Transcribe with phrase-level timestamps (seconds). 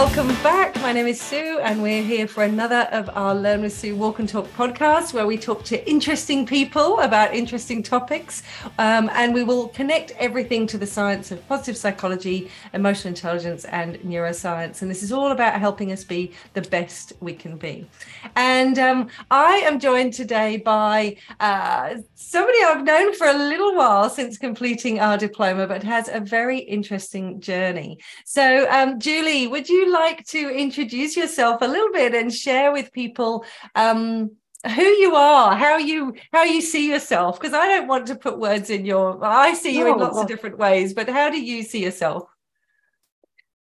[0.00, 0.74] welcome back.
[0.80, 4.18] My name is Sue, and we're here for another of our Learn with Sue Walk
[4.18, 8.42] and Talk podcast, where we talk to interesting people about interesting topics.
[8.78, 13.96] Um, and we will connect everything to the science of positive psychology, emotional intelligence, and
[13.96, 14.80] neuroscience.
[14.80, 17.86] And this is all about helping us be the best we can be.
[18.36, 24.08] And um, I am joined today by uh, somebody I've known for a little while
[24.08, 27.98] since completing our diploma, but has a very interesting journey.
[28.24, 32.92] So, um, Julie, would you like to introduce yourself a little bit and share with
[32.92, 33.44] people
[33.74, 34.30] um,
[34.66, 37.40] who you are, how you how you see yourself?
[37.40, 39.24] Because I don't want to put words in your.
[39.24, 42.24] I see you in lots of different ways, but how do you see yourself?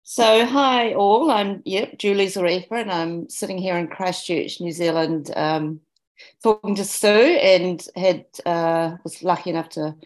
[0.03, 1.31] So, hi all.
[1.31, 5.81] I'm yep, Julie Zarifeh, and I'm sitting here in Christchurch, New Zealand, um,
[6.43, 9.97] talking to Sue, and had uh, was lucky enough to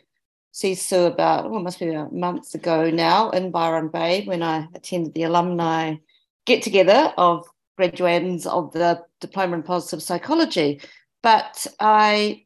[0.53, 4.43] see Sue about, oh, it must be about months ago now in Byron Bay when
[4.43, 5.97] I attended the alumni
[6.49, 7.47] get together of
[7.77, 10.81] graduates of the diploma in positive psychology.
[11.23, 12.45] But I,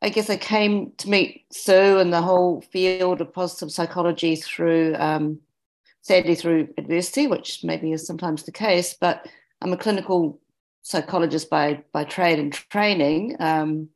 [0.00, 4.94] I guess I came to meet Sue and the whole field of positive psychology through,
[4.96, 5.40] um,
[6.02, 8.94] sadly, through adversity, which maybe is sometimes the case.
[8.98, 9.26] But
[9.60, 10.40] I'm a clinical
[10.82, 13.36] psychologist by by trade and training.
[13.40, 13.88] Um,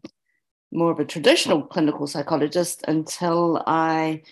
[0.73, 4.23] more of a traditional clinical psychologist until I,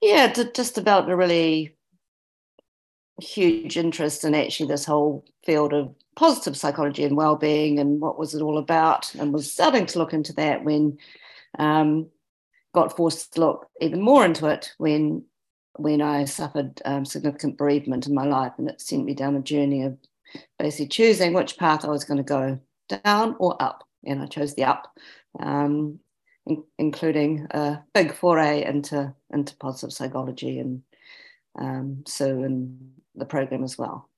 [0.00, 1.76] yeah, did just developed a really
[3.20, 8.34] huge interest in actually this whole field of positive psychology and well-being and what was
[8.34, 10.98] it all about and was starting to look into that when
[11.58, 12.08] um,
[12.74, 15.24] got forced to look even more into it when
[15.76, 19.40] when I suffered um, significant bereavement in my life and it sent me down a
[19.40, 19.96] journey of
[20.58, 22.60] basically choosing which path I was going to go
[23.04, 24.92] down or up and I chose the up
[25.40, 25.98] um,
[26.46, 30.82] in, including a big foray into into positive psychology and
[31.58, 34.08] um, so in the program as well.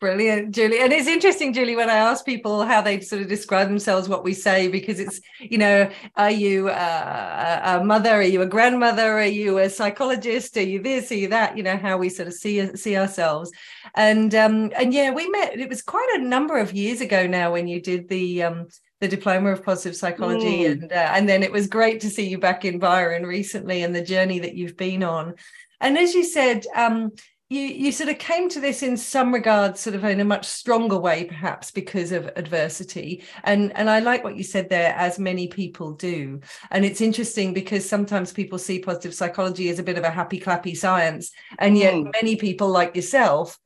[0.00, 0.80] Brilliant, Julie.
[0.80, 4.24] And it's interesting, Julie, when I ask people how they sort of describe themselves, what
[4.24, 8.14] we say, because it's, you know, are you a, a, mother?
[8.14, 9.18] Are you a grandmother?
[9.18, 10.56] Are you a psychologist?
[10.56, 11.12] Are you this?
[11.12, 11.58] Are you that?
[11.58, 13.50] You know, how we sort of see see ourselves.
[13.94, 15.58] And um, and yeah, we met.
[15.60, 18.68] It was quite a number of years ago now when you did the um,
[19.00, 20.72] the diploma of positive psychology mm.
[20.72, 23.94] and uh, and then it was great to see you back in Byron recently and
[23.94, 25.34] the journey that you've been on
[25.82, 27.12] and as you said um,
[27.48, 30.46] you you sort of came to this in some regards sort of in a much
[30.46, 35.18] stronger way perhaps because of adversity and and I like what you said there as
[35.18, 36.40] many people do
[36.70, 40.40] and it's interesting because sometimes people see positive psychology as a bit of a happy
[40.40, 42.12] clappy science and yet mm.
[42.20, 43.58] many people like yourself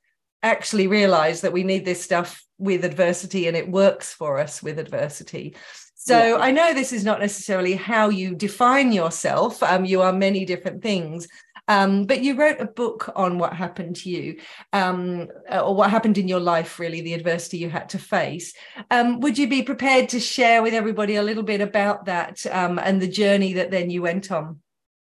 [0.42, 4.78] actually realize that we need this stuff with adversity and it works for us with
[4.78, 5.54] adversity.
[5.94, 6.42] So yeah.
[6.42, 9.62] I know this is not necessarily how you define yourself.
[9.62, 11.28] Um, you are many different things.
[11.68, 14.40] Um, but you wrote a book on what happened to you,
[14.72, 18.54] um, or what happened in your life, really, the adversity you had to face.
[18.90, 22.78] Um, would you be prepared to share with everybody a little bit about that um,
[22.78, 24.60] and the journey that then you went on?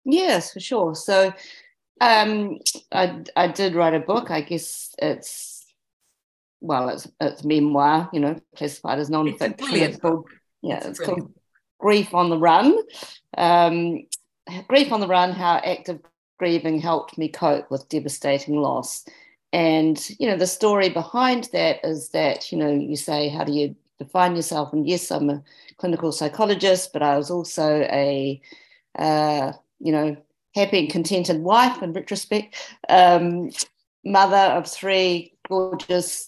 [0.06, 0.96] Yes, for sure.
[0.96, 1.34] So
[2.02, 2.60] um,
[2.92, 4.32] I, I did write a book.
[4.32, 5.66] I guess it's
[6.62, 9.56] well, it's it's memoir, you know, classified as non-fiction.
[9.60, 10.28] It's, it's called,
[10.62, 11.32] yeah, it's, it's called
[11.80, 12.78] Grief on the Run.
[13.38, 14.08] Um,
[14.68, 16.00] Grief on the Run: How Active
[16.38, 19.06] Grieving Helped Me Cope with Devastating Loss.
[19.54, 23.54] And you know, the story behind that is that you know, you say, how do
[23.54, 24.74] you define yourself?
[24.74, 25.44] And yes, I'm a
[25.78, 28.42] clinical psychologist, but I was also a
[28.98, 30.18] uh, you know
[30.56, 32.56] happy and contented wife in retrospect,
[32.90, 33.52] um,
[34.06, 36.28] mother of three gorgeous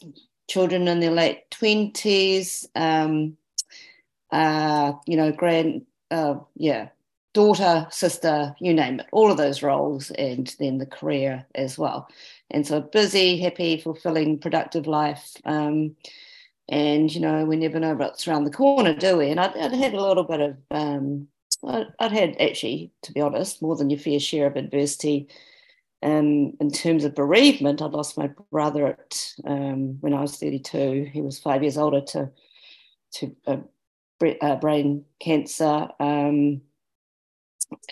[0.49, 3.37] children in their late 20s, um,
[4.31, 6.89] uh, you know, grand, uh, yeah,
[7.37, 12.09] daughter, sister, you name it, all of those roles, and then the career as well.
[12.49, 15.35] And so busy, happy, fulfilling, productive life.
[15.45, 15.95] Um,
[16.67, 19.29] and, you know, we never know what's around the corner, do we?
[19.29, 21.27] And I'd, I'd had a little bit of, um,
[21.63, 25.27] I'd, had actually, to be honest, more than your fair share of adversity
[26.01, 31.09] um, in terms of bereavement, I lost my brother at um, when I was 32.
[31.13, 32.31] He was five years older to
[33.13, 33.57] to uh,
[34.41, 36.61] uh, brain cancer, um,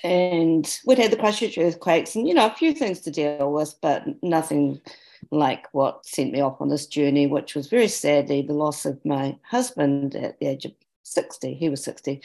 [0.03, 3.75] and we'd had the Christchurch earthquakes, and you know a few things to deal with,
[3.81, 4.81] but nothing
[5.31, 9.03] like what sent me off on this journey, which was very sadly the loss of
[9.05, 10.73] my husband at the age of
[11.03, 11.53] 60.
[11.53, 12.21] He was 60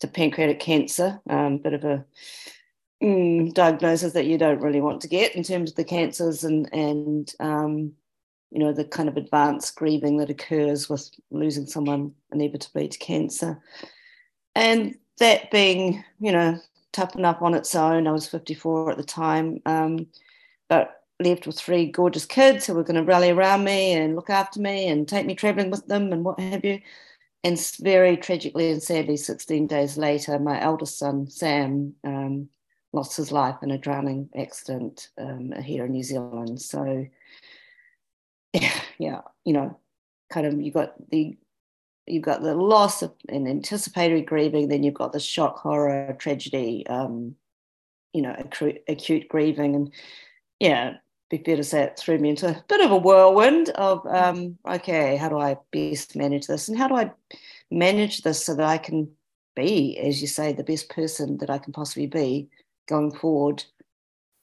[0.00, 2.04] to pancreatic cancer, um, bit of a
[3.02, 6.68] mm, diagnosis that you don't really want to get in terms of the cancers and
[6.72, 7.92] and um,
[8.50, 13.60] you know the kind of advanced grieving that occurs with losing someone inevitably to cancer,
[14.54, 16.58] and that being you know
[16.92, 18.06] tough enough on its own.
[18.06, 20.06] I was 54 at the time, um,
[20.68, 24.30] but left with three gorgeous kids who were going to rally around me and look
[24.30, 26.80] after me and take me traveling with them and what have you.
[27.44, 32.48] And very tragically and sadly, 16 days later, my eldest son, Sam, um,
[32.92, 36.60] lost his life in a drowning accident um, here in New Zealand.
[36.60, 37.06] So,
[38.52, 39.78] yeah, yeah, you know,
[40.30, 41.36] kind of you got the
[42.06, 46.86] you've got the loss of and anticipatory grieving, then you've got the shock, horror, tragedy,
[46.88, 47.34] um,
[48.12, 49.92] you know, acute, acute grieving, and
[50.60, 50.94] yeah,
[51.30, 54.58] be fair to say it threw me into a bit of a whirlwind of um,
[54.68, 57.12] okay, how do I best manage this, and how do I
[57.70, 59.10] manage this so that I can
[59.54, 62.48] be, as you say, the best person that I can possibly be
[62.88, 63.64] going forward,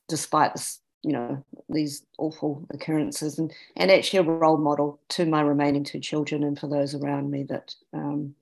[0.07, 3.39] despite this you know these awful occurrences.
[3.39, 7.31] And and actually a role model to my remaining two children and for those around
[7.31, 8.35] me that um,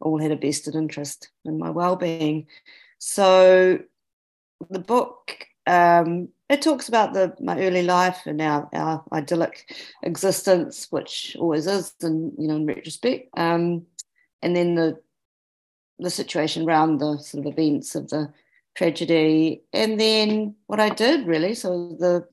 [0.00, 2.46] all had a vested interest in my well-being.
[2.98, 3.80] So
[4.70, 9.72] the book um, it talks about the my early life and our, our idyllic
[10.02, 13.28] existence which always is and you know in retrospect.
[13.36, 13.86] Um,
[14.42, 15.00] and then the
[15.98, 18.32] the situation around the sort of events of the
[18.74, 19.62] tragedy.
[19.72, 22.26] And then what I did really, so the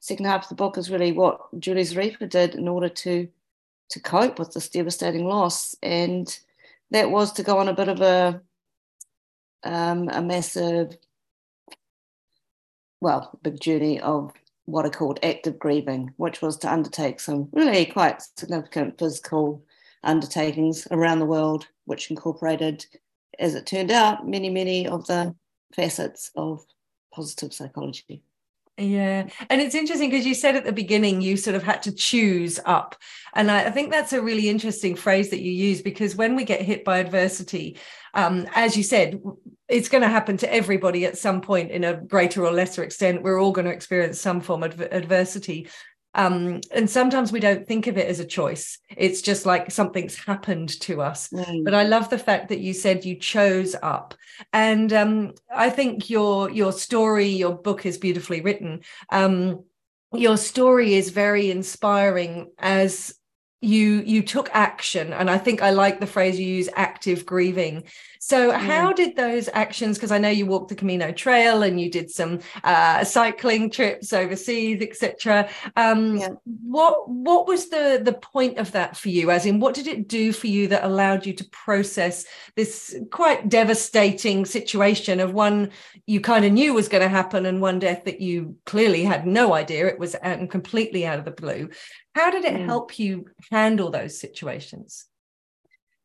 [0.00, 3.28] second half of the book is really what Julie's Zarifeh did in order to
[3.90, 5.76] to cope with this devastating loss.
[5.82, 6.38] And
[6.92, 8.40] that was to go on a bit of a
[9.64, 10.96] um, a massive,
[13.00, 14.32] well, big journey of
[14.64, 19.62] what are called active grieving, which was to undertake some really quite significant physical
[20.04, 22.86] undertakings around the world, which incorporated,
[23.38, 25.34] as it turned out, many, many of the
[25.74, 26.64] facets of
[27.12, 28.22] positive psychology.
[28.78, 29.28] Yeah.
[29.50, 32.58] And it's interesting because you said at the beginning you sort of had to choose
[32.64, 32.96] up.
[33.34, 36.44] And I, I, think that's a really interesting phrase that you use because when we
[36.44, 37.76] get hit by adversity,
[38.14, 39.20] um, as you said,
[39.68, 43.22] it's going to happen to everybody at some point in a greater or lesser extent.
[43.22, 45.68] We're all going to experience some form of adversity.
[46.14, 48.78] Um, and sometimes we don't think of it as a choice.
[48.96, 51.28] It's just like something's happened to us.
[51.30, 51.64] Mm.
[51.64, 54.14] But I love the fact that you said you chose up,
[54.52, 58.80] and um, I think your your story, your book is beautifully written.
[59.10, 59.64] Um,
[60.12, 63.14] your story is very inspiring as
[63.62, 65.12] you you took action.
[65.12, 67.84] And i think i like the phrase you use active grieving.
[68.20, 68.56] So mm.
[68.56, 72.10] how did those actions because i know you walked the camino trail and you did
[72.10, 76.28] some uh, cycling trips overseas etc um, yeah.
[76.44, 79.30] what what was the the point of that for you?
[79.30, 82.26] As in what did it do for you that allowed you to process
[82.56, 85.70] this quite devastating situation of one
[86.06, 89.26] you kind of knew was going to happen and one death that you clearly had
[89.26, 91.68] no idea it was um, completely out of the blue
[92.14, 95.06] how did it help you handle those situations?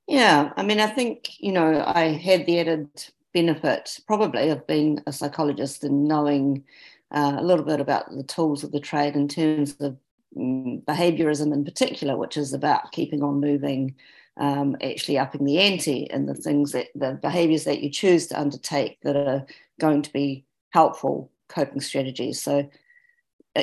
[0.07, 2.88] Yeah, I mean, I think, you know, I had the added
[3.33, 6.63] benefit probably of being a psychologist and knowing
[7.12, 9.98] uh, a little bit about the tools of the trade in terms of
[10.38, 13.95] um, behaviorism in particular, which is about keeping on moving,
[14.38, 18.39] um, actually upping the ante and the things that the behaviors that you choose to
[18.39, 19.45] undertake that are
[19.80, 22.42] going to be helpful coping strategies.
[22.42, 22.69] So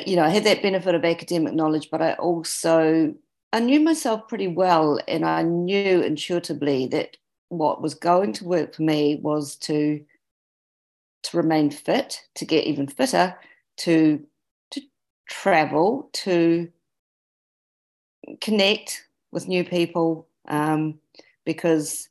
[0.05, 3.13] you know, I had that benefit of academic knowledge, but I also
[3.53, 7.17] I knew myself pretty well, and I knew intuitively that
[7.49, 10.03] what was going to work for me was to
[11.23, 13.35] to remain fit, to get even fitter,
[13.77, 14.25] to
[14.71, 14.81] to
[15.29, 16.69] travel, to
[18.41, 20.99] connect with new people, um,
[21.45, 22.09] because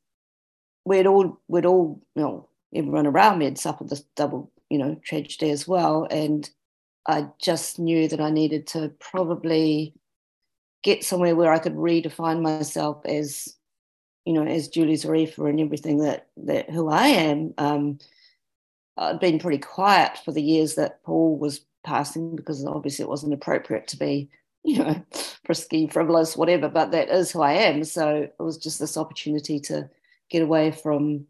[0.85, 4.95] we'd all we'd all you know everyone around me had suffered this double you know
[5.05, 6.51] tragedy as well, and
[7.07, 9.95] I just knew that I needed to probably
[10.83, 13.57] get somewhere where I could redefine myself as,
[14.25, 17.55] you know, as Julie Zarifeh and everything that that who I am.
[17.59, 17.99] Um,
[18.97, 23.35] I'd been pretty quiet for the years that Paul was passing because obviously it wasn't
[23.35, 24.31] appropriate to be,
[24.63, 25.03] you know,
[25.45, 26.69] frisky, frivolous, whatever.
[26.69, 27.85] But that is who I am.
[27.85, 29.91] So it was just this opportunity to
[30.31, 31.27] get away from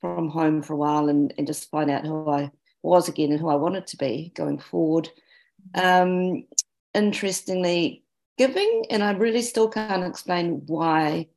[0.00, 3.40] from home for a while and, and just find out who I was again and
[3.40, 5.08] who I wanted to be going forward.
[5.74, 6.44] Um,
[6.94, 8.04] interestingly,
[8.36, 11.28] giving, and I really still can't explain why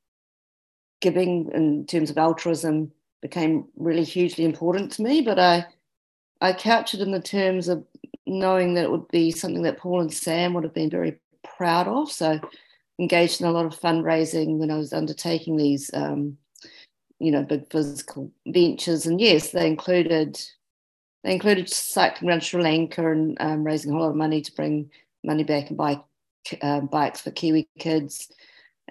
[1.01, 5.65] giving in terms of altruism became really hugely important to me, but I
[6.43, 7.85] I couch it in the terms of
[8.25, 11.87] knowing that it would be something that Paul and Sam would have been very proud
[11.87, 12.11] of.
[12.11, 12.39] So
[12.99, 16.37] engaged in a lot of fundraising when I was undertaking these um,
[17.21, 19.05] you know, big physical ventures.
[19.05, 20.41] And yes, they included
[21.23, 24.51] they included cycling around Sri Lanka and um, raising a whole lot of money to
[24.53, 24.89] bring
[25.23, 26.01] money back and buy
[26.61, 28.31] uh, bikes for Kiwi kids.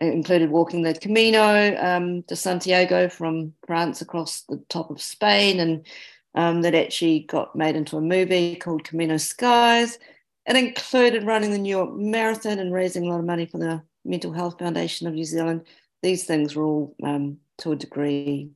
[0.01, 5.61] It included walking the Camino um, de Santiago from France across the top of Spain,
[5.61, 5.87] and
[6.35, 9.99] um, that actually got made into a movie called Camino Skies.
[10.47, 13.83] it included running the New York Marathon and raising a lot of money for the
[14.05, 15.67] Mental Health Foundation of New Zealand.
[16.03, 18.51] These things were all, um, to a degree,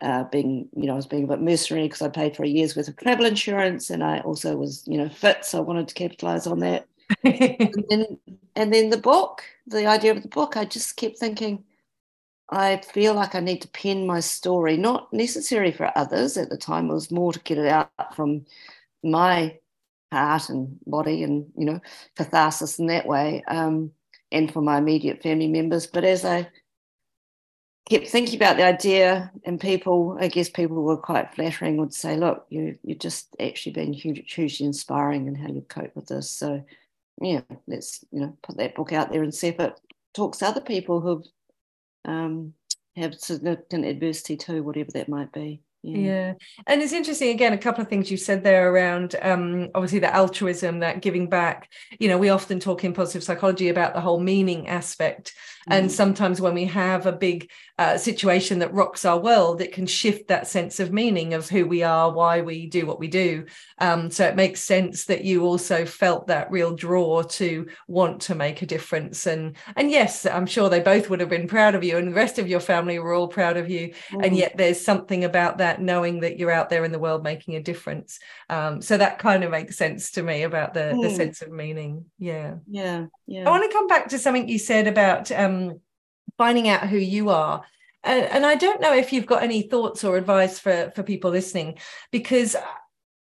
[0.00, 2.48] uh, being, you know, I was being a bit mercenary because I paid for a
[2.48, 5.44] year's worth of travel insurance and I also was, you know, fit.
[5.44, 6.86] So I wanted to capitalize on that.
[7.24, 8.18] and, then,
[8.56, 11.64] and then the book, the idea of the book, I just kept thinking,
[12.50, 16.56] I feel like I need to pen my story, not necessarily for others at the
[16.56, 16.90] time.
[16.90, 18.44] It was more to get it out from
[19.02, 19.58] my
[20.12, 21.80] heart and body and, you know,
[22.16, 23.90] catharsis in that way, um,
[24.30, 25.86] and for my immediate family members.
[25.86, 26.48] But as I
[27.88, 32.16] kept thinking about the idea, and people, I guess people were quite flattering, would say,
[32.16, 36.28] look, you, you've just actually been hugely inspiring in how you cope with this.
[36.30, 36.64] So,
[37.20, 39.80] yeah, let's, you know, put that book out there and see if it
[40.14, 41.26] talks to other people who've
[42.04, 42.54] um,
[42.96, 45.60] have significant adversity too, whatever that might be.
[45.86, 45.98] Yeah.
[45.98, 46.32] yeah.
[46.66, 50.14] And it's interesting, again, a couple of things you said there around um, obviously the
[50.14, 51.72] altruism, that giving back.
[51.98, 55.34] You know, we often talk in positive psychology about the whole meaning aspect.
[55.68, 55.78] Mm.
[55.78, 59.86] And sometimes when we have a big uh, situation that rocks our world, it can
[59.86, 63.44] shift that sense of meaning of who we are, why we do what we do.
[63.78, 68.34] Um, so it makes sense that you also felt that real draw to want to
[68.34, 69.26] make a difference.
[69.26, 72.12] And and yes, I'm sure they both would have been proud of you, and the
[72.12, 73.92] rest of your family were all proud of you.
[74.10, 74.26] Mm.
[74.26, 77.56] And yet there's something about that knowing that you're out there in the world making
[77.56, 78.18] a difference.
[78.48, 81.02] Um, so that kind of makes sense to me about the mm.
[81.02, 82.06] the sense of meaning.
[82.18, 82.56] Yeah.
[82.68, 83.06] Yeah.
[83.26, 83.46] Yeah.
[83.46, 85.80] I want to come back to something you said about um,
[86.38, 87.64] finding out who you are.
[88.04, 91.30] And, and I don't know if you've got any thoughts or advice for, for people
[91.32, 91.78] listening,
[92.12, 92.54] because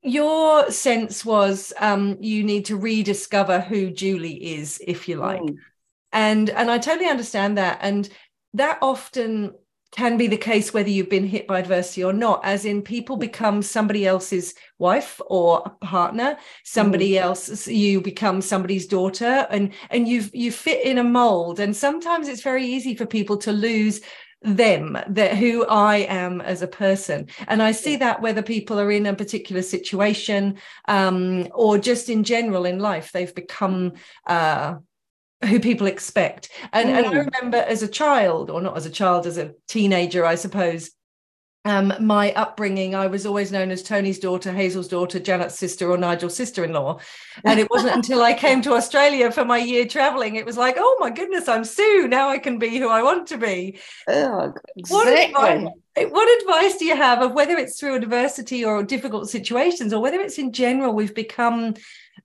[0.02, 5.40] your sense was um, you need to rediscover who Julie is, if you like.
[5.40, 5.56] Mm.
[6.12, 7.78] And and I totally understand that.
[7.82, 8.08] And
[8.54, 9.54] that often
[9.90, 13.16] can be the case whether you've been hit by adversity or not as in people
[13.16, 17.20] become somebody else's wife or partner somebody mm.
[17.20, 21.60] else you become somebody's daughter and and you you fit in a mold.
[21.60, 24.00] And sometimes it's very easy for people to lose
[24.42, 27.26] them that who i am as a person.
[27.48, 32.22] And i see that whether people are in a particular situation um, or just in
[32.22, 33.94] general in life they've become
[34.26, 34.76] uh,
[35.44, 36.50] who people expect.
[36.72, 36.92] And, mm.
[36.92, 37.26] and I mm.
[37.26, 40.90] remember as a child, or not as a child, as a teenager, I suppose,
[41.64, 45.98] um, my upbringing, I was always known as Tony's daughter, Hazel's daughter, Janet's sister, or
[45.98, 46.98] Nigel's sister in law.
[47.44, 50.76] And it wasn't until I came to Australia for my year traveling, it was like,
[50.78, 52.08] oh my goodness, I'm Sue.
[52.08, 53.78] Now I can be who I want to be.
[54.06, 54.96] Oh, exactly.
[54.96, 55.68] What advice,
[56.10, 60.20] what advice do you have of whether it's through adversity or difficult situations, or whether
[60.20, 61.74] it's in general, we've become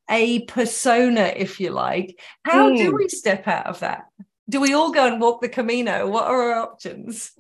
[0.10, 2.19] a persona, if you like.
[2.45, 2.77] How mm.
[2.77, 2.98] do hmm.
[2.98, 4.05] we step out of that?
[4.50, 6.07] Do we all go and walk the Camino?
[6.07, 7.31] What are our options?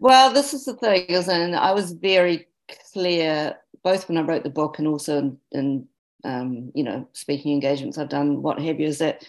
[0.00, 2.46] Well, this is the thing, is and I was very
[2.92, 5.88] clear both when I wrote the book and also in, in
[6.24, 9.26] um, you know speaking engagements I've done, what have you, is that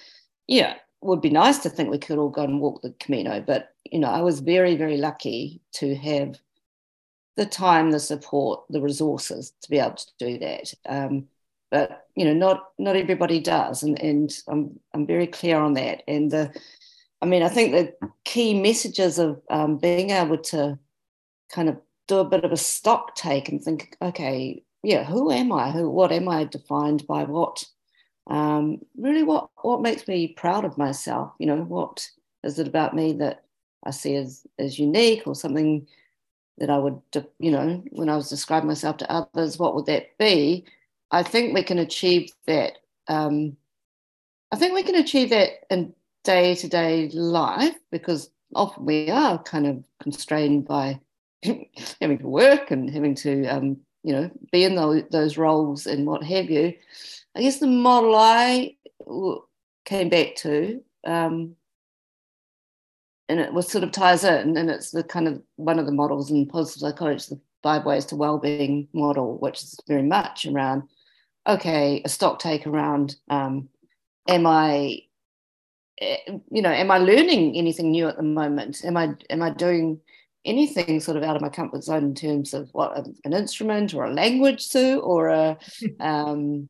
[0.47, 3.69] yeah, would be nice to think we could all go and walk the Camino, but
[3.91, 6.39] you know I was very very lucky to have
[7.35, 10.73] the time, the support, the resources to be able to do that.
[10.87, 11.27] Um,
[11.71, 16.03] but you know not not everybody does and and i'm i'm very clear on that.
[16.07, 16.53] And the
[17.21, 17.93] i mean i think the
[18.23, 20.77] key messages of um, being able to
[21.49, 25.51] kind of do a bit of a stock take and think okay yeah who am
[25.51, 25.71] i?
[25.71, 27.63] Who what am i defined by what?
[28.27, 31.33] Um, really what what makes me proud of myself?
[31.39, 32.09] You know what
[32.43, 33.43] is it about me that
[33.83, 35.87] i see as as unique or something
[36.57, 36.99] that i would
[37.39, 40.65] you know when i was describing myself to others what would that be
[41.11, 42.73] I think we can achieve that.
[43.07, 43.57] Um,
[44.51, 49.41] I think we can achieve that in day to day life because often we are
[49.43, 50.99] kind of constrained by
[52.01, 56.05] having to work and having to, um, you know, be in those, those roles and
[56.05, 56.73] what have you.
[57.35, 58.75] I guess the model I
[59.85, 61.55] came back to, um,
[63.29, 65.91] and it was sort of ties in, and it's the kind of one of the
[65.91, 70.83] models in positive psychology, the five ways to well-being model, which is very much around
[71.47, 73.69] okay, a stock take around um,
[74.27, 74.99] am I
[75.99, 76.17] eh,
[76.51, 78.83] you know am I learning anything new at the moment?
[78.83, 79.99] Am I am I doing
[80.45, 84.05] anything sort of out of my comfort zone in terms of what an instrument or
[84.05, 85.57] a language to or a
[85.99, 86.69] um,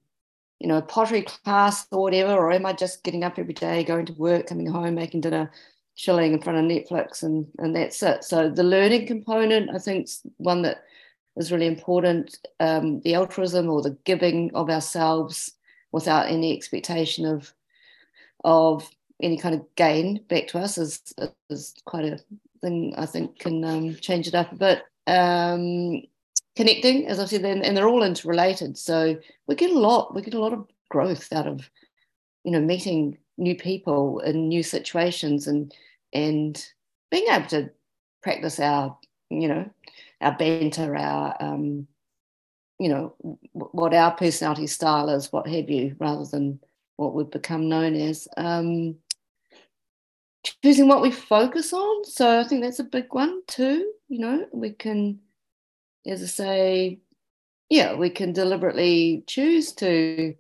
[0.60, 3.84] you know a pottery class or whatever or am I just getting up every day
[3.84, 5.52] going to work coming home making dinner
[5.96, 10.06] chilling in front of Netflix and and that's it so the learning component I think
[10.06, 10.84] is one that
[11.38, 12.40] is really important.
[12.60, 15.54] Um, the altruism or the giving of ourselves
[15.92, 17.54] without any expectation of
[18.44, 18.88] of
[19.22, 21.14] any kind of gain back to us is
[21.50, 22.20] is quite a
[22.62, 24.84] thing I think can um, change it up a bit.
[25.08, 26.04] Um,
[26.56, 28.78] connecting, as I said, and, and they're all interrelated.
[28.78, 29.18] So
[29.48, 31.70] we get a lot, we get a lot of growth out of
[32.44, 35.74] you know meeting new people in new situations and
[36.14, 36.66] and
[37.12, 37.70] being able to
[38.22, 38.98] practice our
[39.30, 39.70] you know
[40.22, 41.88] our banter our um
[42.80, 43.16] you know
[43.54, 46.60] what our personality style is what have you rather than
[46.96, 48.96] what we've become known as um
[50.64, 52.06] choosing what we focus on.
[52.06, 54.46] So i think that's a big one too you know.
[54.54, 55.20] We can
[56.06, 57.00] as i say
[57.70, 60.36] yeah we can deliberately choose to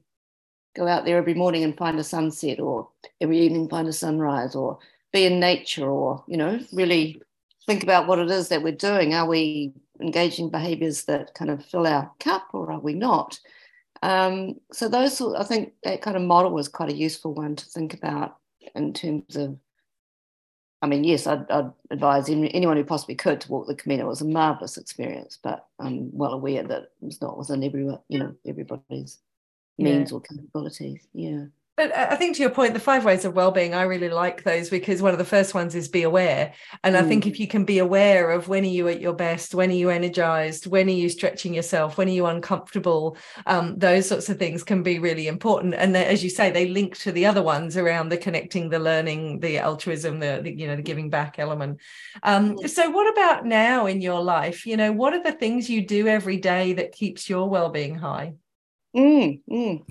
[0.75, 2.89] go out there every morning and find a sunset or
[3.19, 4.77] every evening find a sunrise or
[5.11, 7.21] be in nature or you know really
[7.67, 11.63] think about what it is that we're doing are we engaging behaviors that kind of
[11.65, 13.39] fill our cup or are we not
[14.03, 17.65] um, so those i think that kind of model was quite a useful one to
[17.65, 18.37] think about
[18.75, 19.57] in terms of
[20.81, 24.05] I mean, yes, I'd, I'd, advise anyone who possibly could to walk the Camino.
[24.05, 28.19] It was a marvelous experience, but I'm well aware that it's not within everyone, you
[28.19, 29.17] know, everybody's
[29.77, 30.15] means yeah.
[30.17, 31.07] or capabilities.
[31.13, 31.45] Yeah.
[31.77, 34.67] But I think to your point, the five ways of well-being, I really like those
[34.67, 36.53] because one of the first ones is be aware.
[36.83, 36.99] And mm.
[36.99, 37.27] I think mm.
[37.27, 39.91] if you can be aware of when are you at your best, when are you
[39.91, 43.15] energized, when are you stretching yourself, when are you uncomfortable,
[43.45, 45.75] um, those sorts of things can be really important.
[45.75, 49.41] And as you say, they link to the other ones around the connecting, the learning,
[49.41, 51.79] the altruism, the, the you know the giving back element.
[52.23, 52.67] Um, mm.
[52.67, 54.65] So what about now in your life?
[54.65, 58.33] You know, what are the things you do every day that keeps your well-being high?
[58.95, 59.85] Mm, mm.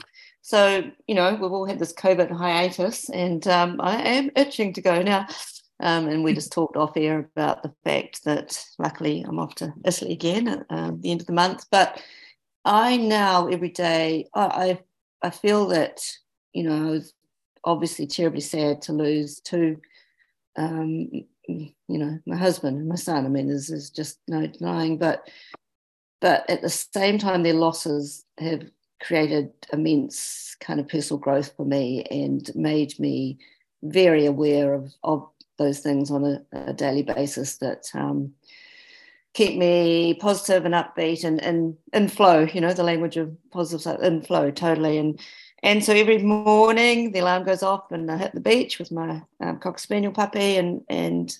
[0.46, 4.80] So, you know, we've all had this COVID hiatus, and um, I am itching to
[4.80, 5.26] go now.
[5.80, 9.74] Um, and we just talked off air about the fact that luckily I'm off to
[9.84, 11.66] Italy again at um, the end of the month.
[11.72, 12.00] But
[12.64, 14.78] I now every day, I,
[15.22, 16.00] I, I feel that,
[16.52, 17.12] you know, I was
[17.64, 19.80] obviously terribly sad to lose two,
[20.54, 21.08] um,
[21.48, 23.26] you know, my husband and my son.
[23.26, 24.98] I mean, there's, there's just no denying.
[24.98, 25.28] But
[26.20, 28.62] but at the same time, their losses have
[29.00, 33.38] created immense kind of personal growth for me and made me
[33.82, 35.28] very aware of, of
[35.58, 38.32] those things on a, a daily basis that um,
[39.36, 44.00] keep me positive and upbeat and, and in flow, you know, the language of positive
[44.02, 44.98] in flow totally.
[44.98, 45.20] And
[45.62, 49.22] and so every morning the alarm goes off and I hit the beach with my
[49.40, 51.36] um, spaniel puppy and and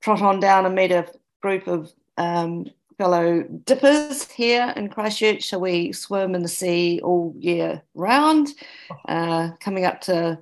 [0.00, 1.08] trot on down and meet a
[1.40, 2.66] group of um,
[2.98, 5.44] fellow dippers here in Christchurch.
[5.44, 8.48] So we swim in the sea all year round.
[9.08, 10.38] Uh, coming up to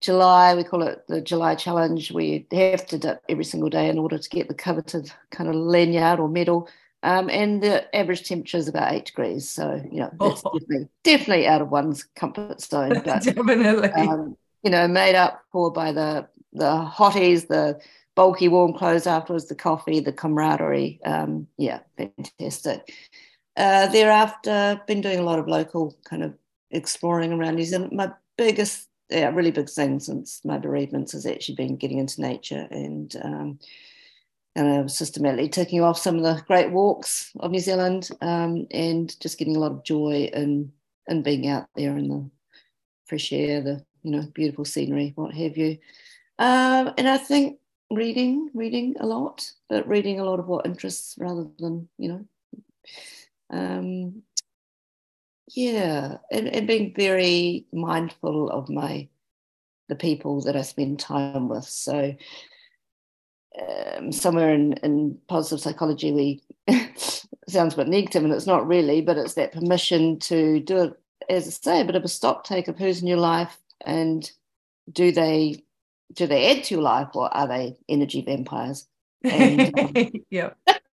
[0.00, 2.10] July, we call it the July Challenge.
[2.12, 5.54] We have to dip every single day in order to get the coveted kind of
[5.54, 6.68] lanyard or medal.
[7.02, 9.48] Um, and the average temperature is about eight degrees.
[9.48, 10.58] So, you know, that's oh.
[10.58, 13.00] definitely, definitely out of one's comfort zone.
[13.04, 13.88] But, definitely.
[13.90, 17.80] Um, you know, made up for by the the hotties, the
[18.20, 21.00] bulky warm clothes afterwards, the coffee, the camaraderie.
[21.06, 22.92] Um, yeah, fantastic.
[23.56, 26.34] Uh, thereafter, been doing a lot of local kind of
[26.70, 27.92] exploring around New Zealand.
[27.92, 32.68] My biggest, yeah, really big thing since my bereavements has actually been getting into nature
[32.70, 33.58] and um,
[34.54, 39.38] of systematically ticking off some of the great walks of New Zealand um, and just
[39.38, 40.70] getting a lot of joy in
[41.08, 42.30] in being out there in the
[43.06, 45.78] fresh air, the you know beautiful scenery, what have you.
[46.38, 51.16] Um, and I think reading, reading a lot, but reading a lot of what interests
[51.18, 52.24] rather than, you know,
[53.50, 54.22] um,
[55.48, 59.08] yeah, and, and being very mindful of my
[59.88, 61.64] the people that I spend time with.
[61.64, 62.14] So
[63.60, 66.42] um, somewhere in, in positive psychology, we
[67.48, 70.92] sounds a bit negative, and it's not really, but it's that permission to do it,
[71.28, 74.30] as I say, a bit of a stock take of who's in your life and
[74.92, 75.64] do they
[76.12, 78.86] do they add to your life or are they energy vampires?
[79.22, 80.50] And, um, yeah.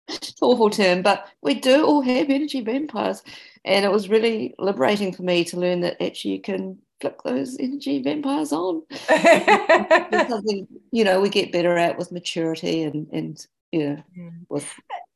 [0.08, 3.22] it's awful term, but we do all have energy vampires.
[3.64, 7.56] And it was really liberating for me to learn that actually you can flick those
[7.58, 8.82] energy vampires on.
[10.28, 14.00] something, you know, we get better at with maturity and, and yeah,
[14.48, 14.66] with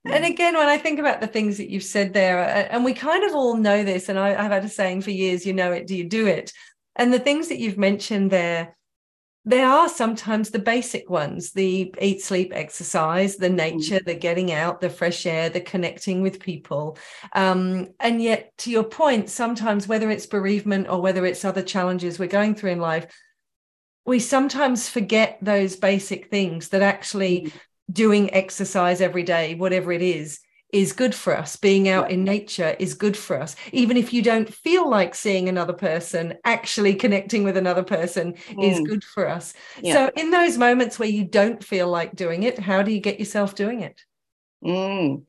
[0.05, 3.25] and again, when I think about the things that you've said there, and we kind
[3.25, 5.87] of all know this, and I, have had a saying for years, you know it,
[5.87, 6.53] do you do it?
[6.97, 8.77] And the things that you've mentioned there,
[9.45, 14.05] there are sometimes the basic ones the eat sleep exercise the nature mm.
[14.05, 16.97] the getting out the fresh air the connecting with people
[17.33, 22.19] um, and yet to your point sometimes whether it's bereavement or whether it's other challenges
[22.19, 23.07] we're going through in life
[24.05, 27.53] we sometimes forget those basic things that actually mm.
[27.91, 30.39] doing exercise every day whatever it is
[30.73, 31.57] is good for us.
[31.57, 33.55] Being out in nature is good for us.
[33.73, 38.71] Even if you don't feel like seeing another person, actually connecting with another person mm.
[38.71, 39.53] is good for us.
[39.81, 39.93] Yeah.
[39.93, 43.19] So, in those moments where you don't feel like doing it, how do you get
[43.19, 44.01] yourself doing it?
[44.65, 45.25] Mm.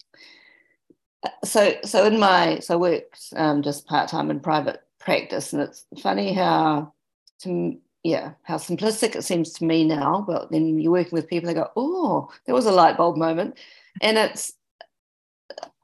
[1.43, 3.03] So, so in my so I work
[3.36, 5.53] um, just part time in private practice.
[5.53, 6.93] And it's funny how,
[7.41, 10.23] to, yeah, how simplistic it seems to me now.
[10.25, 13.58] But then you're working with people, they go, oh, there was a light bulb moment.
[14.01, 14.53] And it's,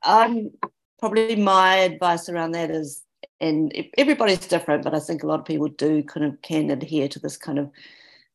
[0.04, 0.52] I'm
[1.00, 3.04] probably my advice around that is,
[3.40, 7.08] and everybody's different, but I think a lot of people do kind of can adhere
[7.10, 7.72] to this kind of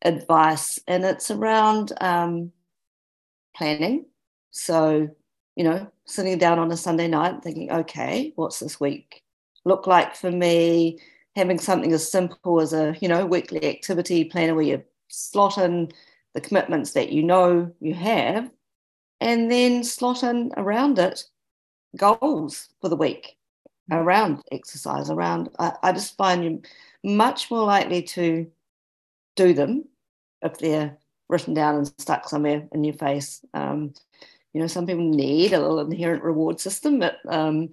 [0.03, 0.79] advice.
[0.87, 2.53] And it's around um,
[3.57, 4.07] planning.
[4.51, 5.09] So,
[5.57, 9.23] you know, sitting down on a Sunday night thinking, okay, what's this week
[9.65, 10.99] look like for me?
[11.37, 15.91] Having something as simple as a, you know, weekly activity planner where you slot in
[16.35, 18.51] the commitments that you know you have
[19.21, 21.25] and then slot in around it
[21.97, 23.37] goals for the week
[23.91, 26.63] around exercise around I, I just find you
[27.03, 28.51] much more likely to
[29.37, 29.85] do them
[30.43, 30.97] if they're
[31.29, 33.45] written down and stuck somewhere in your face.
[33.53, 33.95] Um,
[34.55, 37.71] you know some people need a little inherent reward system but um,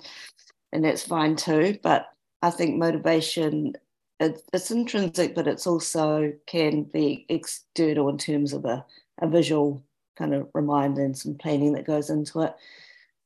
[0.73, 2.10] and that's fine too but
[2.41, 3.73] i think motivation
[4.19, 8.84] it, it's intrinsic but it's also can be external in terms of a,
[9.21, 9.81] a visual
[10.17, 12.53] kind of reminder and some planning that goes into it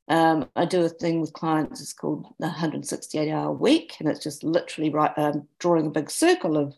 [0.07, 1.81] um, I do a thing with clients.
[1.81, 6.11] It's called the 168 hour week, and it's just literally right, um, drawing a big
[6.11, 6.75] circle of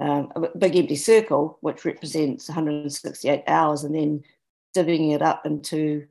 [0.00, 4.22] um, a big empty circle, which represents 168 hours, and then
[4.74, 6.06] divvying it up into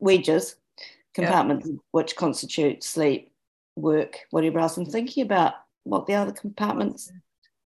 [0.00, 0.56] wedges,
[1.14, 1.76] compartments, yeah.
[1.92, 3.32] which constitute sleep,
[3.76, 7.12] work, whatever else, and thinking about what the other compartments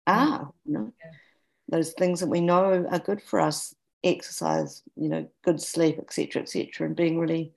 [0.07, 0.53] are.
[0.67, 1.11] You know, yeah.
[1.69, 6.43] those things that we know are good for us, exercise, you know, good sleep, etc.,
[6.43, 7.55] etc., and being really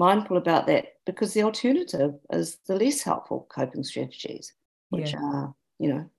[0.00, 4.54] mindful about that because the alternative is the less helpful coping strategies,
[4.88, 5.20] which yeah.
[5.22, 6.10] are, you know,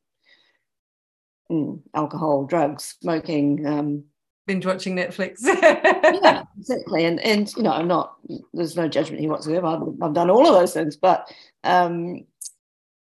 [1.52, 4.04] mm, alcohol, drugs, smoking, um,
[4.46, 5.40] binge watching Netflix.
[5.44, 7.06] yeah, exactly.
[7.06, 8.18] And and you know, I'm not.
[8.54, 9.66] There's no judgment here whatsoever.
[9.66, 11.28] I've, I've done all of those things, but
[11.64, 12.24] um,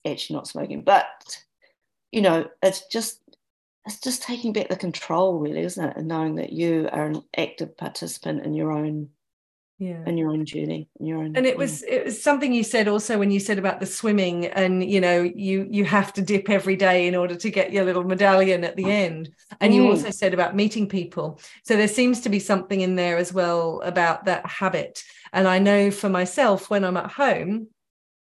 [0.07, 0.83] actually not smoking.
[0.83, 1.37] But
[2.13, 3.23] you know, it's just
[3.87, 5.97] it's just taking back the control, really, isn't it?
[5.97, 9.09] And knowing that you are an active participant in your own
[9.81, 10.03] yeah.
[10.05, 13.19] And your own journey your own and it was it was something you said also
[13.19, 16.77] when you said about the swimming and you know you you have to dip every
[16.77, 19.31] day in order to get your little medallion at the end.
[19.59, 19.77] And mm.
[19.77, 21.41] you also said about meeting people.
[21.65, 25.03] So there seems to be something in there as well about that habit.
[25.33, 27.69] And i know for myself when i'm at home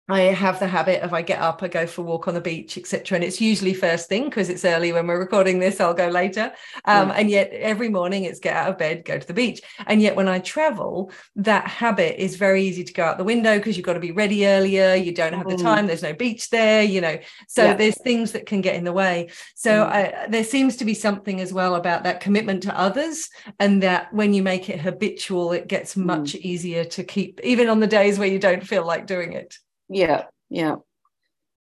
[0.07, 2.41] I have the habit of I get up, I go for a walk on the
[2.41, 3.17] beach, etc.
[3.17, 5.81] And it's usually first thing because it's early when we're recording this.
[5.81, 6.53] I'll go later.
[6.85, 7.15] Um, yeah.
[7.15, 9.63] And yet every morning it's get out of bed, go to the beach.
[9.87, 13.57] And yet when I travel, that habit is very easy to go out the window
[13.57, 14.95] because you've got to be ready earlier.
[14.95, 15.57] You don't have mm.
[15.57, 15.87] the time.
[15.87, 16.83] There's no beach there.
[16.83, 17.75] You know, so yeah.
[17.75, 19.31] there's things that can get in the way.
[19.55, 19.89] So mm.
[19.89, 24.13] I, there seems to be something as well about that commitment to others, and that
[24.13, 26.41] when you make it habitual, it gets much mm.
[26.41, 29.57] easier to keep, even on the days where you don't feel like doing it.
[29.89, 30.77] Yeah, yeah.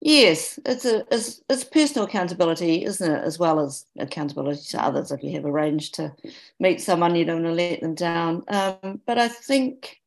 [0.02, 5.12] Yes, it's a it's, it's personal accountability, isn't it, as well as accountability to others.
[5.12, 6.13] If you have arranged to
[6.60, 8.43] meet someone, you don't want to let them down.
[8.49, 10.02] Um, but I think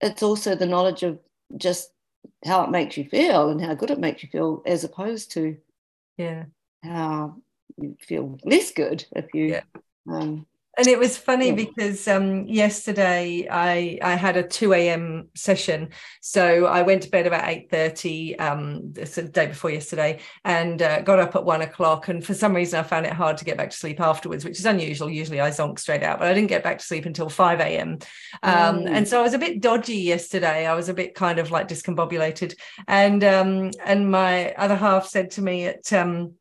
[0.00, 1.20] it's also the knowledge of
[1.56, 1.92] just
[2.44, 5.56] how it makes you feel and how good it makes you feel, as opposed to
[6.16, 6.44] yeah
[6.82, 7.36] how
[7.78, 9.62] you feel less good if you yeah.
[10.08, 10.46] um,
[10.80, 15.28] and it was funny because um, yesterday I I had a 2 a.m.
[15.34, 15.90] session.
[16.22, 21.18] So I went to bed about 8:30 um the day before yesterday and uh, got
[21.18, 22.08] up at one o'clock.
[22.08, 24.58] And for some reason I found it hard to get back to sleep afterwards, which
[24.58, 25.10] is unusual.
[25.10, 27.98] Usually I zonk straight out, but I didn't get back to sleep until 5 a.m.
[28.42, 28.88] Um, mm.
[28.88, 30.64] and so I was a bit dodgy yesterday.
[30.66, 32.54] I was a bit kind of like discombobulated.
[32.88, 36.36] And um and my other half said to me at um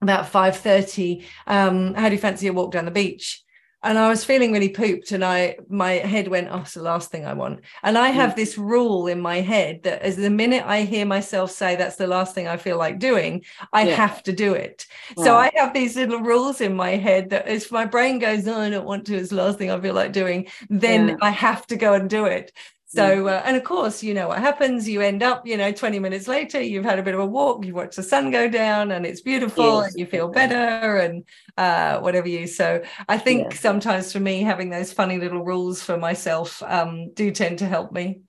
[0.00, 3.43] about 5:30, um, how do you fancy a walk down the beach?
[3.84, 7.10] And I was feeling really pooped, and I my head went, "Oh, it's the last
[7.10, 8.36] thing I want." And I have mm.
[8.36, 12.06] this rule in my head that as the minute I hear myself say that's the
[12.06, 13.94] last thing I feel like doing, I yeah.
[13.94, 14.86] have to do it.
[15.22, 18.60] So I have these little rules in my head that if my brain goes, "Oh,
[18.60, 21.16] I don't want to," it's the last thing I feel like doing, then yeah.
[21.20, 22.52] I have to go and do it.
[22.94, 24.88] So, uh, and of course, you know what happens.
[24.88, 27.64] You end up, you know, 20 minutes later, you've had a bit of a walk,
[27.64, 29.90] you watch the sun go down, and it's beautiful, yes.
[29.90, 31.24] and you feel better, and
[31.56, 32.46] uh, whatever you.
[32.46, 33.58] So, I think yeah.
[33.58, 37.90] sometimes for me, having those funny little rules for myself um, do tend to help
[37.90, 38.20] me.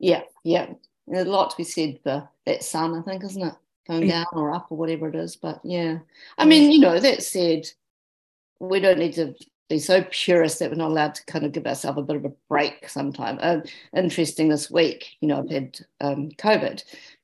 [0.00, 0.66] Yeah, yeah.
[1.06, 3.54] There's a lot to be said for that sun, I think, isn't it?
[3.88, 5.36] Going down or up or whatever it is.
[5.36, 5.98] But yeah,
[6.38, 7.66] I mean, you know, that said,
[8.60, 9.34] we don't need to
[9.70, 12.24] be so purist that we're not allowed to kind of give ourselves a bit of
[12.26, 13.38] a break sometime.
[13.40, 13.60] Uh,
[13.96, 16.82] interesting this week, you know, I've had um, COVID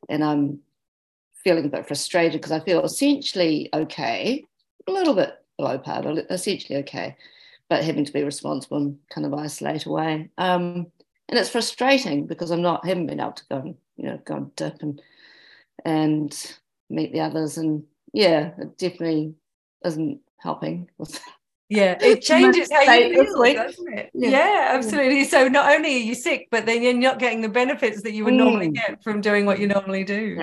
[0.09, 0.61] and I'm
[1.45, 4.45] feeling a bit frustrated because I feel essentially okay,
[4.87, 7.17] a little bit below par, but essentially okay,
[7.69, 10.31] but having to be responsible and kind of isolate away.
[10.39, 10.87] Um,
[11.29, 14.37] and it's frustrating because I'm not, haven't been able to go and, you know, go
[14.37, 15.03] and dip and
[15.85, 16.57] and
[16.89, 17.59] meet the others.
[17.59, 19.35] And yeah, it definitely
[19.85, 21.21] isn't helping with
[21.69, 24.31] yeah it changes how you feel doesn't it yeah.
[24.31, 24.69] yeah.
[24.73, 28.13] absolutely so not only are you sick but then you're not getting the benefits that
[28.13, 28.39] you would mm.
[28.39, 30.37] normally get from doing what you normally do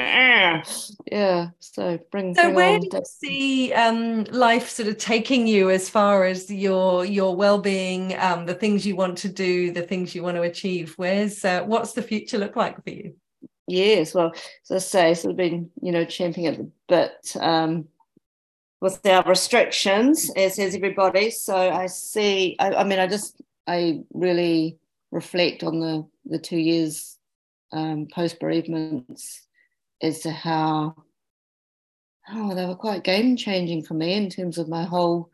[1.12, 5.70] yeah so bring so bring where do you see um, life sort of taking you
[5.70, 10.14] as far as your your well-being um, the things you want to do the things
[10.14, 13.16] you want to achieve where's uh, what's the future look like for you
[13.68, 14.34] yes well
[14.70, 17.88] as i say sort of been you know champing at the bit um,
[18.84, 21.30] with our restrictions, as has everybody.
[21.30, 24.78] So I see, I, I mean, I just, I really
[25.10, 27.18] reflect on the, the two years
[27.72, 29.48] um, post bereavements
[30.02, 31.02] as to how,
[32.30, 35.30] oh, they were quite game changing for me in terms of my whole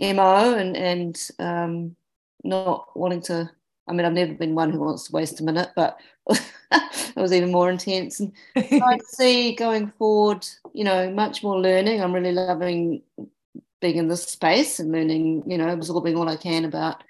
[0.00, 1.94] MO and, and um,
[2.42, 3.50] not wanting to
[3.88, 5.98] I mean, I've never been one who wants to waste a minute, but
[6.30, 8.20] it was even more intense.
[8.20, 12.00] And I see going forward, you know, much more learning.
[12.00, 13.02] I'm really loving
[13.80, 17.02] being in this space and learning, you know, absorbing all I can about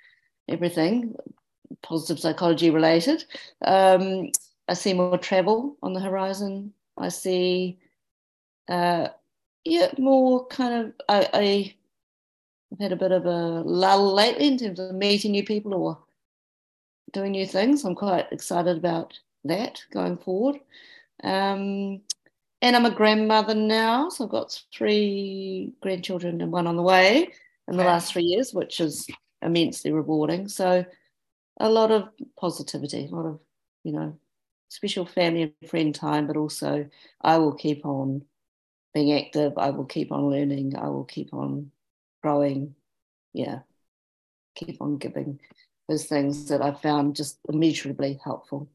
[0.49, 1.15] everything,
[1.83, 3.25] positive psychology related.
[3.63, 4.31] Um,
[4.69, 6.73] I see more travel on the horizon.
[6.97, 7.79] I see,
[8.69, 9.09] uh,
[9.65, 11.75] yeah, more kind of, I, I,
[12.73, 15.99] I've had a bit of a lull lately in terms of meeting new people or
[17.13, 17.85] doing new things.
[17.85, 20.61] I'm quite excited about that going forward.
[21.23, 22.01] Um,
[22.61, 27.29] and I'm a grandmother now, so I've got three grandchildren and one on the way
[27.69, 29.07] in the last three years, which is
[29.43, 30.49] immensely rewarding.
[30.49, 30.85] So
[31.61, 33.41] a lot of positivity, a lot of,
[33.85, 34.19] you know,
[34.69, 36.89] special family and friend time, but also
[37.21, 38.23] I will keep on
[38.93, 39.53] being active.
[39.57, 40.77] I will keep on learning.
[40.77, 41.71] I will keep on
[42.23, 42.75] growing.
[43.33, 43.61] Yeah,
[44.57, 45.41] keep on giving
[45.89, 48.69] those things that I found just immeasurably helpful.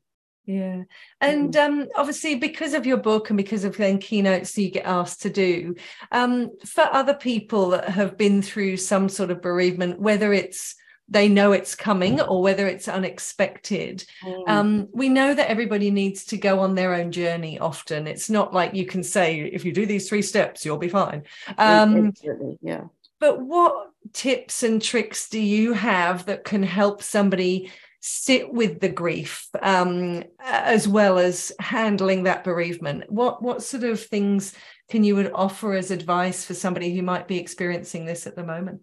[0.45, 0.83] Yeah.
[1.21, 1.65] And mm.
[1.65, 5.29] um, obviously, because of your book and because of then keynotes you get asked to
[5.29, 5.75] do,
[6.11, 10.75] um, for other people that have been through some sort of bereavement, whether it's
[11.09, 14.05] they know it's coming or whether it's unexpected.
[14.23, 14.49] Mm.
[14.49, 18.07] Um, we know that everybody needs to go on their own journey often.
[18.07, 21.23] It's not like you can say, if you do these three steps, you'll be fine.
[21.57, 22.57] Um, Absolutely.
[22.61, 22.85] Yeah.
[23.23, 28.89] But what tips and tricks do you have that can help somebody sit with the
[28.89, 33.09] grief um, as well as handling that bereavement?
[33.09, 34.53] What what sort of things
[34.89, 38.81] can you offer as advice for somebody who might be experiencing this at the moment?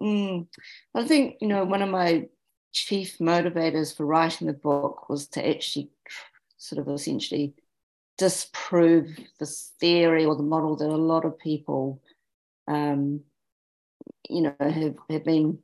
[0.00, 0.46] Mm,
[0.94, 2.28] I think you know one of my
[2.72, 5.90] chief motivators for writing the book was to actually
[6.56, 7.52] sort of essentially
[8.16, 12.00] disprove this theory or the model that a lot of people
[12.68, 13.20] um,
[14.30, 15.58] you know have, have been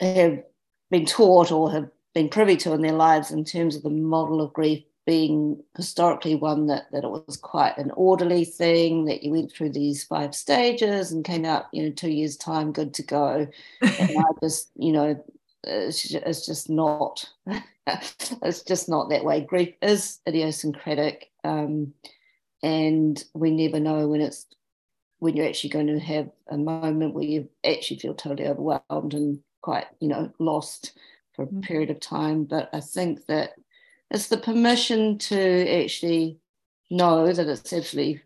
[0.00, 0.42] have
[0.90, 4.40] been taught or have been privy to in their lives in terms of the model
[4.40, 9.30] of grief being historically one that, that it was quite an orderly thing that you
[9.30, 13.02] went through these five stages and came out you know two years time good to
[13.02, 13.46] go.
[13.80, 15.22] And i just you know
[15.64, 17.28] it's, it's just not
[17.86, 19.40] it's just not that way.
[19.40, 21.92] Grief is idiosyncratic um,
[22.62, 24.46] and we never know when it's
[25.20, 29.38] when you're actually going to have a moment where you actually feel totally overwhelmed and
[29.62, 30.92] quite, you know, lost
[31.34, 31.60] for a mm-hmm.
[31.60, 32.44] period of time.
[32.44, 33.52] But I think that
[34.10, 36.38] it's the permission to actually
[36.90, 38.22] know that it's absolutely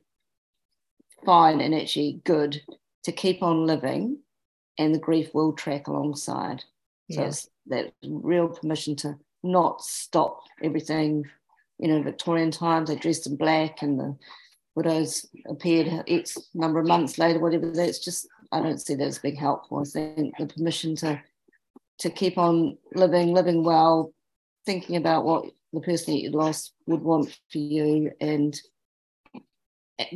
[1.25, 2.63] fine and actually good
[3.03, 4.19] to keep on living
[4.79, 6.65] and the grief will track alongside.
[7.11, 7.27] So yeah.
[7.27, 11.25] it's that real permission to not stop everything.
[11.79, 14.17] You know, Victorian times, they dressed in black and the
[14.75, 17.71] widows appeared X number of months later, whatever.
[17.71, 19.81] That's just I don't see that as being helpful.
[19.81, 21.21] I think the permission to
[21.99, 24.13] to keep on living, living well,
[24.67, 28.59] thinking about what the person that you lost would want for you, and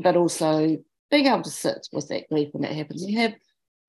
[0.02, 0.76] but also
[1.10, 3.04] being able to sit with that grief when it happens.
[3.04, 3.34] You have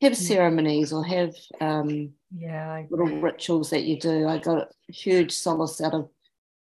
[0.02, 4.28] have ceremonies or have um, yeah little rituals that you do.
[4.28, 6.10] I got a huge solace out of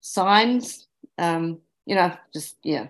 [0.01, 0.87] signs.
[1.17, 2.87] Um, you know, just yeah,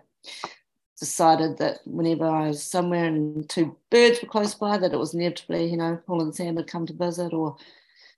[1.00, 5.14] decided that whenever I was somewhere and two birds were close by, that it was
[5.14, 7.58] inevitably, you know, Paul and Sam had come to visit or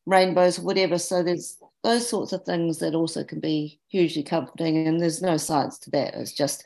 [0.05, 0.97] rainbows or whatever.
[0.97, 4.87] So there's those sorts of things that also can be hugely comforting.
[4.87, 6.13] And there's no science to that.
[6.15, 6.63] It's just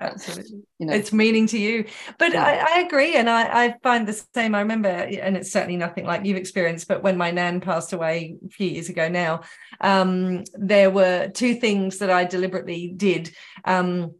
[0.00, 1.84] absolutely you know it's meaning to you
[2.18, 2.42] but yeah.
[2.42, 6.06] I, I, agree and I, I find the same i remember and it's certainly nothing
[6.06, 9.42] like you've experienced but when my nan passed away a few years ago now
[9.82, 13.30] um, there were two things that i deliberately did
[13.66, 14.14] um,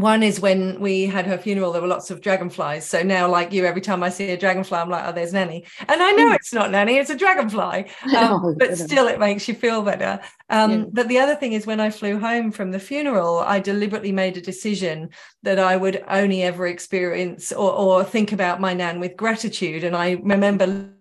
[0.00, 2.86] one is when we had her funeral there were lots of dragonflies.
[2.86, 5.64] So now like you every time i see a dragonfly i'm like oh there's nanny.
[5.88, 6.34] And i know mm.
[6.36, 7.86] it's not nanny it's a dragonfly.
[8.16, 10.20] Um, oh, but still it makes you feel better.
[10.48, 10.84] Um, yeah.
[10.92, 14.36] but the other thing is when i flew home from the funeral i deliberately made
[14.36, 15.10] a decision
[15.42, 19.84] that i would only ever experience or, or think about my nan with gratitude.
[19.84, 20.92] And i remember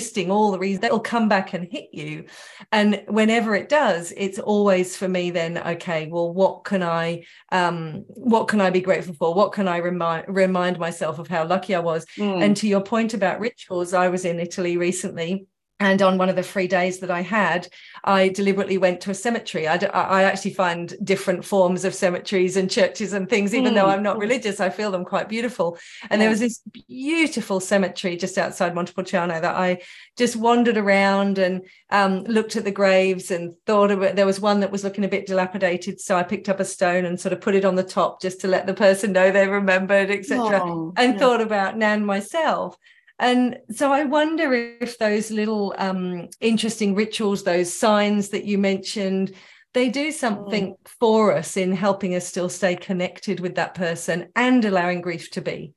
[0.00, 2.24] listing all the reasons that will come back and hit you.
[2.72, 8.04] And whenever it does it's always for me then okay well what can i um
[8.08, 9.34] what can i be grateful for?
[9.34, 12.06] What can i remind remind myself of how lucky i was?
[12.16, 12.42] Mm.
[12.42, 15.46] and to your point about rituals i was in italy recently
[15.80, 17.66] and on one of the free days that I had,
[18.04, 19.66] I deliberately went to a cemetery.
[19.66, 23.76] I, I actually find different forms of cemeteries and churches and things, even mm.
[23.76, 25.78] though I'm not religious, I feel them quite beautiful.
[26.10, 26.18] And yeah.
[26.18, 29.80] there was this beautiful cemetery just outside Montepulciano that I
[30.18, 34.16] just wandered around and um, looked at the graves and thought of it.
[34.16, 37.06] There was one that was looking a bit dilapidated, so I picked up a stone
[37.06, 39.48] and sort of put it on the top just to let the person know they
[39.48, 40.60] remembered, etc.
[40.62, 41.18] Oh, and yeah.
[41.18, 42.76] thought about Nan myself.
[43.20, 49.34] And so I wonder if those little um, interesting rituals, those signs that you mentioned,
[49.74, 50.76] they do something mm.
[50.98, 55.42] for us in helping us still stay connected with that person and allowing grief to
[55.42, 55.74] be.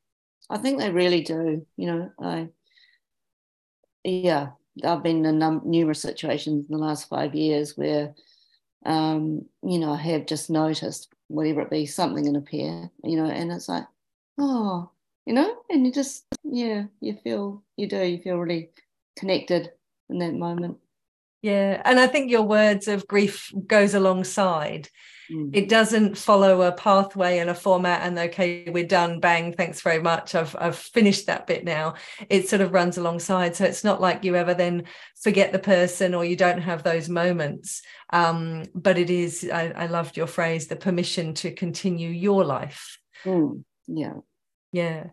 [0.50, 1.68] I think they really do.
[1.76, 2.48] You know, I,
[4.06, 4.52] yeah,
[4.82, 8.16] I've been in num- numerous situations in the last five years where,
[8.86, 13.18] um, you know, I have just noticed whatever it be, something in a pair, you
[13.18, 13.86] know, and it's like,
[14.38, 14.92] oh,
[15.26, 18.70] you know, and you just, yeah, you feel, you do, you feel really
[19.18, 19.72] connected
[20.10, 20.78] in that moment.
[21.42, 21.82] Yeah.
[21.84, 24.90] And I think your words of grief goes alongside.
[25.30, 25.50] Mm.
[25.54, 30.02] It doesn't follow a pathway and a format and okay, we're done, bang, thanks very
[30.02, 30.36] much.
[30.36, 31.96] I've I've finished that bit now.
[32.30, 33.58] It sort of runs alongside.
[33.58, 34.84] So it's not like you ever then
[35.22, 37.82] forget the person or you don't have those moments.
[38.12, 43.00] Um, but it is, I, I loved your phrase, the permission to continue your life.
[43.26, 43.64] Mm.
[43.88, 44.14] Yeah
[44.74, 45.06] yeah.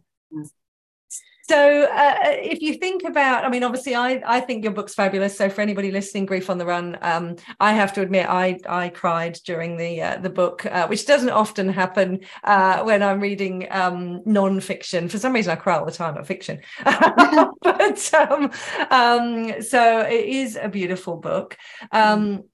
[1.43, 5.37] So uh, if you think about i mean obviously i i think your book's fabulous.
[5.37, 8.89] So for anybody listening grief on the run um, i have to admit i i
[8.89, 13.67] cried during the uh, the book uh, which doesn't often happen uh, when i'm reading
[13.73, 15.09] um, non-fiction.
[15.09, 16.61] For some reason i cry all the time at fiction.
[17.63, 18.51] But um,
[18.91, 21.57] um, so it is a beautiful book.
[21.91, 22.45] Um,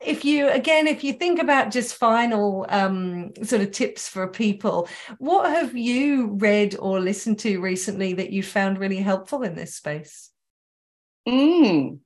[0.00, 4.88] if you again if you think about just final um, sort of tips for people
[5.18, 9.74] what have you read or listened to recently that you found really helpful in this
[9.74, 10.30] space
[11.26, 11.98] mm.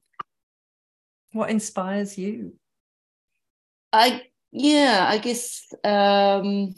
[1.32, 2.54] what inspires you
[3.92, 4.22] i
[4.52, 6.74] yeah i guess um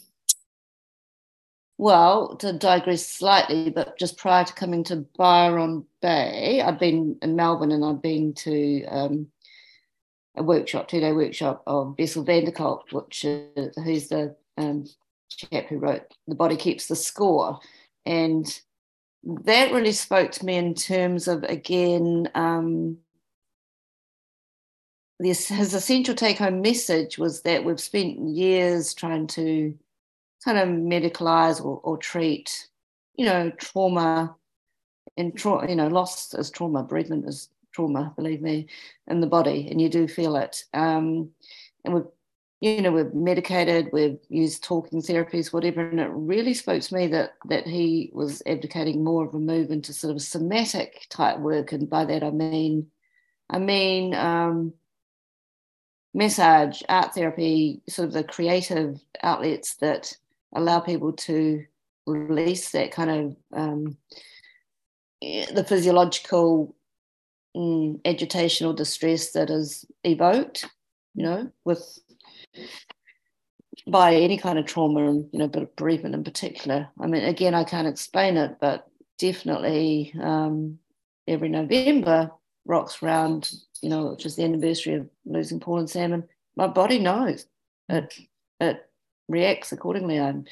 [1.76, 7.36] well to digress slightly but just prior to coming to byron bay i've been in
[7.36, 9.26] melbourne and i've been to um
[10.36, 14.86] a workshop, two day workshop of Bessel van der Kolk, which is, who's the um,
[15.28, 17.58] chap who wrote The Body Keeps the Score.
[18.06, 18.46] And
[19.24, 22.98] that really spoke to me in terms of, again, um,
[25.20, 29.78] this, his essential take home message was that we've spent years trying to
[30.44, 32.68] kind of medicalize or, or treat,
[33.14, 34.34] you know, trauma
[35.16, 38.68] and tra- you know, loss is trauma, bereavement is trauma, believe me,
[39.06, 40.64] in the body, and you do feel it.
[40.74, 41.30] Um,
[41.84, 42.04] and we've,
[42.60, 47.06] you know, we've medicated, we've used talking therapies, whatever, and it really spoke to me
[47.08, 51.72] that that he was advocating more of a move into sort of somatic type work,
[51.72, 52.86] and by that I mean,
[53.50, 54.14] I mean.
[54.14, 54.74] Um,
[56.14, 60.14] massage, art therapy, sort of the creative outlets that
[60.54, 61.64] allow people to
[62.06, 63.96] release that kind of um,
[65.20, 66.74] the physiological
[67.56, 70.66] mm, or distress that is evoked,
[71.14, 71.98] you know, with
[73.86, 76.88] by any kind of trauma and you know, but bereavement in particular.
[77.00, 78.86] I mean, again, I can't explain it, but
[79.18, 80.78] definitely um,
[81.26, 82.30] every November
[82.64, 86.24] rocks round, you know, which is the anniversary of losing Paul and Salmon.
[86.56, 87.46] My body knows
[87.88, 88.14] it.
[88.60, 88.88] It
[89.28, 90.20] reacts accordingly.
[90.20, 90.44] I'm,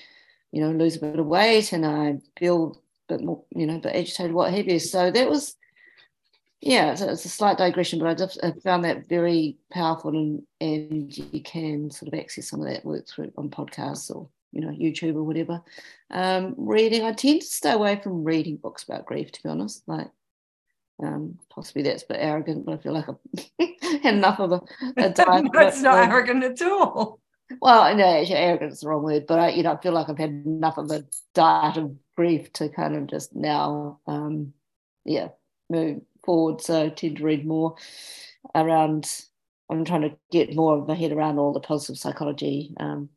[0.50, 3.76] you know, lose a bit of weight and I feel a bit more, you know,
[3.76, 4.78] a bit agitated, what have you.
[4.78, 5.54] So that was
[6.60, 10.42] yeah, it's, it's, a slight digression, but I just I found that very powerful, and
[10.60, 14.60] and you can sort of access some of that work through on podcasts or you
[14.60, 15.62] know YouTube or whatever.
[16.10, 19.82] Um, reading, I tend to stay away from reading books about grief, to be honest.
[19.86, 20.08] Like,
[21.02, 23.70] um, possibly that's a bit arrogant, but I feel like I've
[24.02, 24.60] had enough of a,
[24.98, 25.44] a diet.
[25.54, 27.20] no, it's not um, arrogant at all.
[27.62, 30.10] Well, no, actually, arrogant is the wrong word, but I, you know, I feel like
[30.10, 31.04] I've had enough of a
[31.34, 34.52] diet of grief to kind of just now, um,
[35.06, 35.28] yeah,
[35.70, 37.76] move forward, so I tend to read more
[38.54, 39.10] around.
[39.70, 43.08] I'm trying to get more of my head around all the positive psychology, um,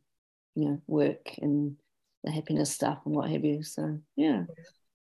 [0.56, 1.76] you know, work and
[2.24, 3.64] the happiness stuff and what have you.
[3.64, 4.44] So yeah.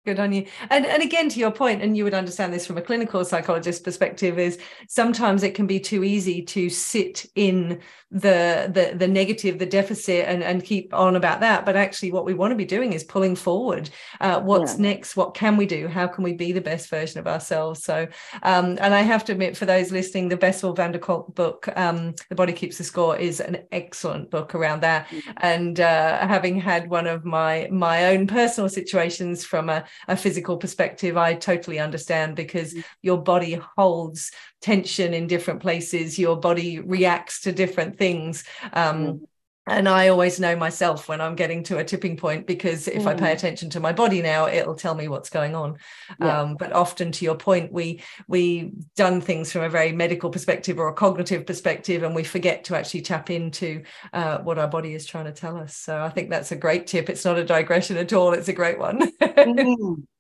[0.06, 0.46] Good on you.
[0.70, 3.84] And and again, to your point, and you would understand this from a clinical psychologist
[3.84, 7.82] perspective, is sometimes it can be too easy to sit in
[8.12, 11.66] the the the negative, the deficit, and and keep on about that.
[11.66, 13.90] But actually, what we want to be doing is pulling forward.
[14.22, 14.84] Uh, what's yeah.
[14.84, 15.18] next?
[15.18, 15.88] What can we do?
[15.88, 17.84] How can we be the best version of ourselves?
[17.84, 18.08] So,
[18.44, 21.68] um, and I have to admit, for those listening, the Bessel van der Kolk book,
[21.76, 25.08] um, "The Body Keeps the Score," is an excellent book around that.
[25.08, 25.32] Mm-hmm.
[25.38, 30.58] And uh, having had one of my my own personal situations from a a physical
[30.58, 32.84] perspective, I totally understand because mm.
[33.02, 34.32] your body holds
[34.62, 38.44] tension in different places, your body reacts to different things.
[38.74, 39.20] Um, mm.
[39.68, 43.08] And I always know myself when I'm getting to a tipping point because if mm.
[43.08, 43.34] I pay mm.
[43.34, 45.78] attention to my body now, it'll tell me what's going on.
[46.20, 46.42] Yeah.
[46.42, 50.78] Um, but often, to your point, we we done things from a very medical perspective
[50.78, 53.82] or a cognitive perspective, and we forget to actually tap into
[54.14, 55.76] uh, what our body is trying to tell us.
[55.76, 57.10] So I think that's a great tip.
[57.10, 58.34] It's not a digression at all.
[58.34, 59.12] It's a great one.
[59.22, 60.04] mm.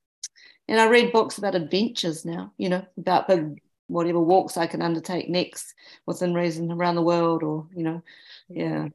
[0.67, 2.51] And I read books about adventures now.
[2.57, 5.75] You know, about the whatever walks I can undertake next
[6.07, 8.01] within reason around the world, or you know,
[8.49, 8.87] yeah.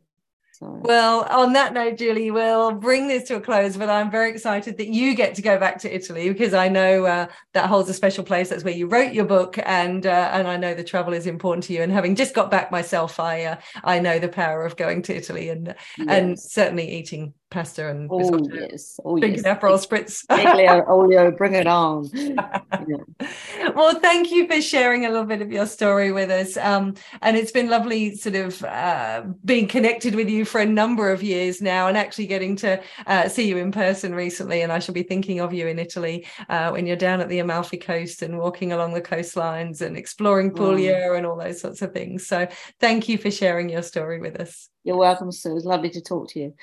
[0.63, 4.77] Well, on that note, Julie, we'll bring this to a close, but I'm very excited
[4.77, 7.95] that you get to go back to Italy because I know uh, that holds a
[7.95, 8.51] special place.
[8.51, 11.65] That's where you wrote your book, and uh, and I know the travel is important
[11.65, 11.83] to you.
[11.83, 15.17] And having just got back myself, I uh, I know the power of going to
[15.17, 16.07] Italy and yes.
[16.09, 18.55] and certainly eating pasta and oh, risotto.
[18.55, 19.01] yes.
[19.05, 19.43] Oh, yes.
[19.43, 20.25] Aperol spritz.
[20.89, 22.09] olio, bring it on.
[22.13, 23.71] yeah.
[23.75, 26.57] Well, thank you for sharing a little bit of your story with us.
[26.57, 31.11] Um, and it's been lovely sort of uh, being connected with you for a number
[31.11, 34.63] of years now and actually getting to uh, see you in person recently.
[34.63, 37.41] And I shall be thinking of you in Italy uh, when you're down at the
[37.41, 41.17] Amalfi Coast and walking along the coastlines and exploring Puglia mm.
[41.17, 42.27] and all those sorts of things.
[42.27, 42.47] So
[42.79, 44.69] thank you for sharing your story with us.
[44.85, 45.51] You're welcome, Sue.
[45.51, 46.55] It was lovely to talk to you.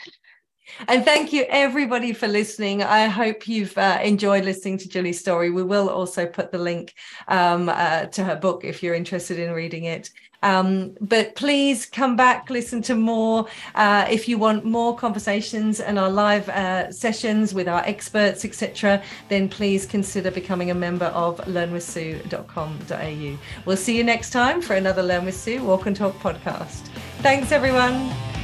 [0.87, 2.83] And thank you, everybody, for listening.
[2.83, 5.49] I hope you've uh, enjoyed listening to Julie's story.
[5.49, 6.93] We will also put the link
[7.27, 10.09] um, uh, to her book if you're interested in reading it.
[10.43, 13.47] Um, but please come back, listen to more.
[13.75, 19.01] Uh, if you want more conversations and our live uh, sessions with our experts, etc.,
[19.29, 23.37] then please consider becoming a member of learnwithsue.com.au.
[23.65, 26.87] We'll see you next time for another Learn with Sue Walk and Talk podcast.
[27.21, 28.36] Thanks, everyone.